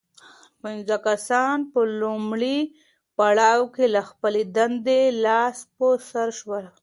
پنځه 0.63 0.95
کسان 1.07 1.57
په 1.71 1.79
لومړي 2.01 2.59
پړاو 3.17 3.63
کې 3.75 3.85
له 3.95 4.01
خپلې 4.09 4.41
دندې 4.57 5.01
لاس 5.25 5.57
په 5.75 5.87
سر 6.09 6.27
شول. 6.39 6.65